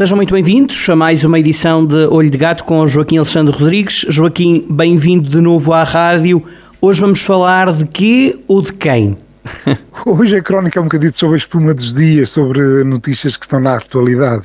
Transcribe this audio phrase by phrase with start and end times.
[0.00, 4.06] Sejam muito bem-vindos a mais uma edição de Olho de Gato com Joaquim Alexandre Rodrigues.
[4.08, 6.42] Joaquim, bem-vindo de novo à rádio.
[6.80, 9.18] Hoje vamos falar de quê ou de quem?
[10.06, 13.60] Hoje a crónica é um bocadinho sobre a espuma dos dias, sobre notícias que estão
[13.60, 14.44] na atualidade.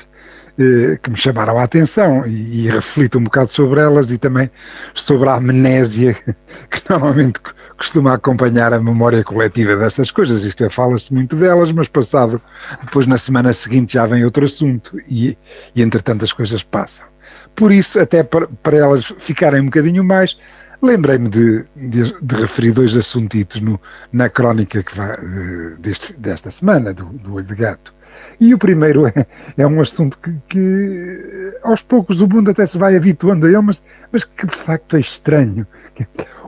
[0.57, 4.49] Eh, que me chamaram a atenção e, e reflito um bocado sobre elas e também
[4.93, 6.13] sobre a amnésia
[6.71, 7.41] que normalmente
[7.77, 10.45] costuma acompanhar a memória coletiva destas coisas.
[10.45, 12.41] Isto é, fala-se muito delas, mas passado,
[12.85, 15.37] depois na semana seguinte já vem outro assunto e,
[15.75, 17.05] e entretanto as coisas passam.
[17.53, 20.37] Por isso, até para, para elas ficarem um bocadinho mais,
[20.81, 23.79] lembrei-me de, de, de, referir dois assuntitos no,
[24.13, 27.94] na crónica que vai, eh, deste, desta semana, do, do Olho de Gato.
[28.39, 29.25] E o primeiro é,
[29.57, 33.61] é um assunto que, que, aos poucos o mundo até se vai habituando a ele,
[33.61, 35.65] mas, mas que de facto é estranho.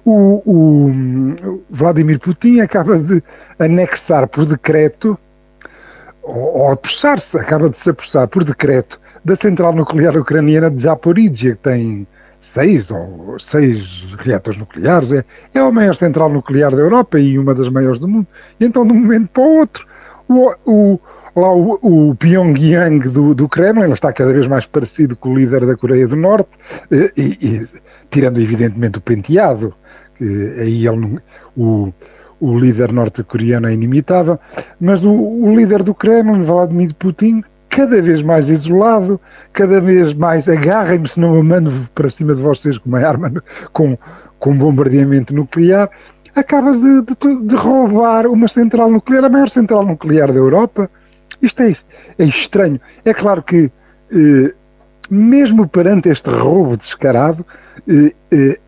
[0.05, 3.21] O, o Vladimir Putin acaba de
[3.59, 5.17] anexar por decreto,
[6.23, 11.55] ou, ou apressar-se, acaba de se apressar por decreto, da central nuclear ucraniana de Zaporizhia,
[11.55, 12.07] que tem
[12.39, 17.53] seis ou seis reatores nucleares, é, é a maior central nuclear da Europa e uma
[17.53, 18.27] das maiores do mundo.
[18.59, 19.87] E então, de um momento para o outro,
[20.27, 20.99] o, o,
[21.38, 25.66] lá o, o Pyongyang do, do Kremlin, está cada vez mais parecido com o líder
[25.66, 26.49] da Coreia do Norte,
[26.91, 27.67] eh, e, e
[28.09, 29.73] tirando evidentemente o penteado,
[30.15, 30.23] que
[30.59, 31.19] aí ele,
[31.55, 31.93] o,
[32.39, 34.39] o líder norte-coreano é inimitável,
[34.80, 39.21] mas o, o líder do Kremlin, Vladimir Putin, cada vez mais isolado,
[39.53, 43.31] cada vez mais agarrem-me se não me mando para cima de vocês com uma arma,
[43.73, 43.95] com,
[44.39, 45.88] com bombardeamento nuclear,
[46.33, 50.89] acaba de, de, de, roubar uma central nuclear, a maior central nuclear da Europa,
[51.41, 51.75] isto é,
[52.17, 52.80] é estranho.
[53.05, 53.71] É claro que,
[54.11, 54.53] eh,
[55.09, 57.45] mesmo perante este roubo descarado,
[57.87, 58.59] eh, eh,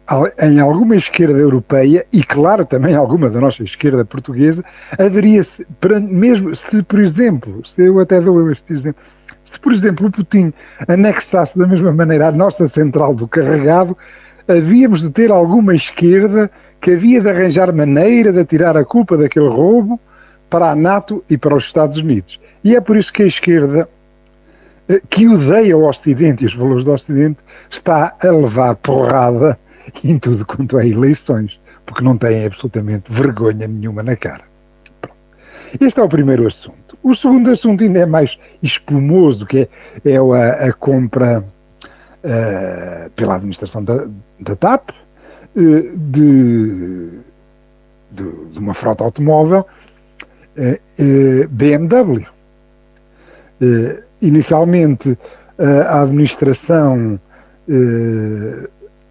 [0.48, 4.64] em alguma esquerda europeia, e claro também alguma da nossa esquerda portuguesa,
[4.98, 5.66] haveria, -se,
[6.02, 9.02] mesmo se, por exemplo, se eu até dou este exemplo,
[9.44, 10.54] se, por exemplo, o Putin
[10.88, 13.98] anexasse da mesma maneira a nossa central do carregado,
[14.48, 16.50] havíamos de ter alguma esquerda
[16.82, 20.00] que havia de arranjar maneira de tirar a culpa daquele roubo
[20.50, 22.40] para a NATO e para os Estados Unidos.
[22.64, 23.90] E é por isso que a esquerda,
[24.88, 27.40] eh, que odeia o Ocidente e os valores do Ocidente,
[27.70, 29.58] está a levar porrada
[30.04, 34.44] em tudo quanto é eleições, porque não tem absolutamente vergonha nenhuma na cara.
[35.80, 36.98] Este é o primeiro assunto.
[37.04, 39.70] O segundo assunto ainda é mais espumoso, que
[40.04, 41.44] é, é a, a, compra
[42.24, 44.08] uh, pela administração da,
[44.40, 47.10] da TAP uh, de,
[48.12, 49.66] de, de, uma frota automóvel
[51.50, 52.26] BMW.
[53.62, 55.18] Uh, inicialmente,
[55.58, 57.20] a administração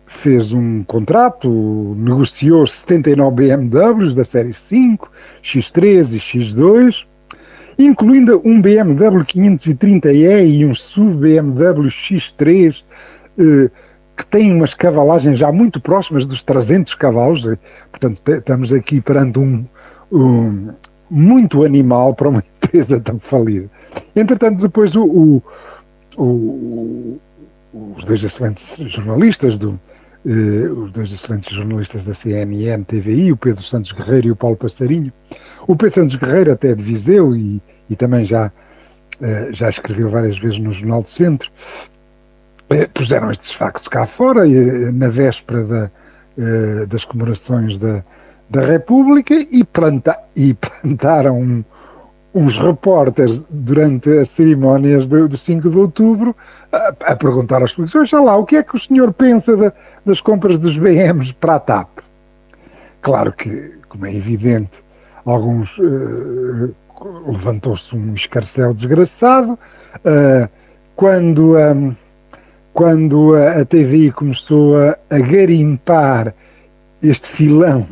[0.07, 5.11] fez um contrato, negociou 79 BMWs da série 5,
[5.43, 7.05] X3 e X2,
[7.79, 12.83] incluindo um BMW 530e e um SUV BMW X3,
[14.17, 17.45] que tem umas cavalagens já muito próximas dos 300 cavalos,
[17.91, 19.65] portanto estamos aqui perante um,
[20.11, 20.71] um
[21.11, 23.69] muito animal para uma empresa tão falida.
[24.15, 25.43] Entretanto, depois o, o,
[26.17, 27.21] o,
[27.97, 29.79] os dois excelentes jornalistas do
[30.27, 34.57] eh, os dois excelentes jornalistas da CNN, TVI, o Pedro Santos Guerreiro e o Paulo
[34.57, 35.13] Passarinho.
[35.67, 38.51] O Pedro Santos Guerreiro até de Viseu e, e também já,
[39.21, 41.51] eh, já escreveu várias vezes no Jornal do Centro,
[42.71, 45.91] eh, puseram estes factos cá fora e, na véspera da,
[46.89, 48.05] das comemorações da,
[48.51, 51.65] da República e, planta, e plantaram
[52.35, 56.37] uns repórteres durante as cerimónias do, do 5 de outubro
[56.73, 59.73] a, a perguntar aos polícias, lá, o que é que o senhor pensa de,
[60.05, 61.89] das compras dos BMs para a TAP?
[63.01, 64.85] Claro que, como é evidente,
[65.25, 66.75] alguns uh,
[67.27, 69.59] levantou-se um escarcel desgraçado.
[69.97, 70.49] Uh,
[70.97, 71.95] quando, um,
[72.75, 76.35] quando a, a começou a, a garimpar
[77.03, 77.87] este filão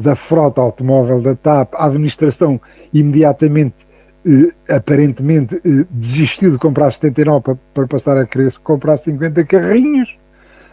[0.00, 2.58] da frota automóvel da TAP, a administração
[2.92, 3.86] imediatamente,
[4.26, 10.18] eh, aparentemente, eh, desistiu de comprar 79 para, para passar a querer comprar 50 carrinhos.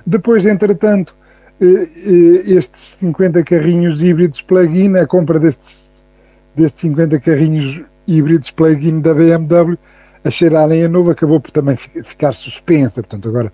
[0.06, 1.13] Depois, entretanto,
[1.59, 6.06] eh, eh estes 50 carrinhos híbridos plug-in, a compra destes,
[6.56, 9.77] destes 50 carrinhos híbridos plug-in da BMW,
[10.24, 13.01] a cheirarem a novo, acabou por também ficar suspensa.
[13.03, 13.51] Portanto, agora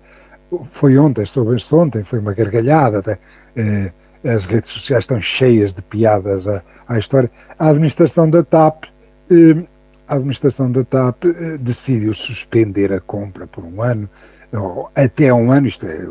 [0.70, 3.18] foi ontem, soube-se ontem, foi uma gargalhada até.
[3.56, 3.92] Eh,
[4.24, 7.30] as redes sociais estão cheias de piadas à, à história.
[7.58, 8.84] A administração da TAP,
[9.30, 9.64] eh,
[10.08, 14.08] a administração da TAP eh, decidiu suspender a compra por um ano,
[14.52, 16.06] ou até um ano, isto é,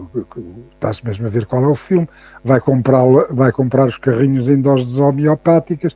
[0.73, 2.07] está-se mesmo a ver qual é o filme,
[2.43, 2.59] vai
[3.31, 5.95] vai comprar os carrinhos em doses homeopáticas,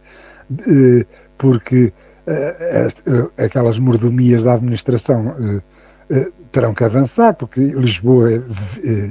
[0.51, 1.05] eh,
[1.37, 1.93] porque
[2.27, 5.61] eh, eh, aquelas mordomias da administração
[6.09, 8.29] eh, terão que avançar, porque Lisboa,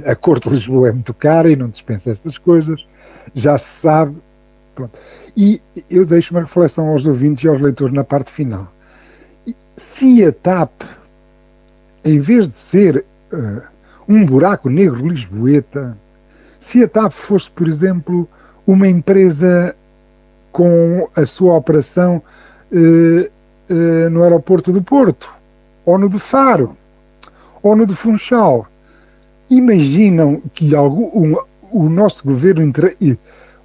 [0.05, 2.85] a Corte de Lisboa é muito cara e não dispensa estas coisas,
[3.33, 4.15] já se sabe.
[4.75, 4.99] Pronto.
[5.35, 8.71] E eu deixo uma reflexão aos ouvintes e aos leitores na parte final.
[9.75, 10.71] Se a TAP,
[12.03, 13.61] em vez de ser uh,
[14.07, 15.97] um buraco negro lisboeta,
[16.59, 18.27] se a TAP fosse, por exemplo,
[18.65, 19.75] uma empresa
[20.51, 22.21] com a sua operação
[22.71, 23.31] uh,
[23.71, 25.29] uh, no aeroporto do Porto,
[25.85, 26.75] ou no de Faro,
[27.61, 28.67] ou no de Funchal.
[29.49, 31.37] Imaginam que algum, um,
[31.71, 32.71] o nosso governo,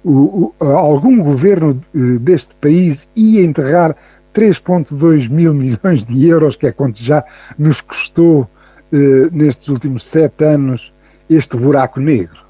[0.03, 1.79] o, o, algum governo
[2.21, 3.95] deste país ia enterrar
[4.33, 7.23] 3,2 mil milhões de euros, que é quanto já
[7.57, 8.49] nos custou
[8.91, 10.93] eh, nestes últimos sete anos
[11.29, 12.43] este buraco negro?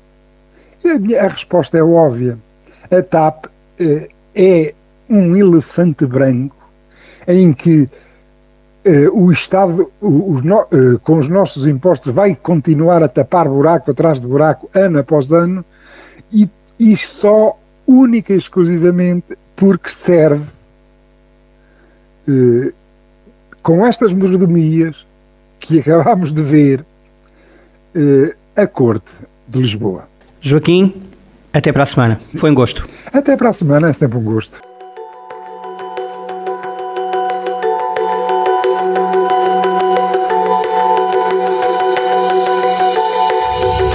[0.86, 2.38] A, a resposta é óbvia.
[2.92, 3.46] A TAP
[3.80, 4.74] eh, é
[5.10, 6.56] um elefante branco
[7.28, 7.88] em que eh,
[9.14, 14.20] o Estado, o, o, eh, com os nossos impostos, vai continuar a tapar buraco atrás
[14.20, 15.64] de buraco, ano após ano,
[16.32, 16.50] e,
[16.80, 17.58] e só,
[17.88, 20.52] única e exclusivamente, porque serve
[22.28, 22.74] eh,
[23.62, 25.06] com estas mordomias
[25.60, 26.86] que acabámos de ver
[27.96, 29.14] eh, a Corte
[29.48, 30.08] de Lisboa.
[30.42, 31.02] Joaquim,
[31.54, 32.20] até para a semana.
[32.20, 32.38] Sim.
[32.38, 32.88] Foi um gosto.
[33.14, 34.62] Até para a semana, é sempre um gosto.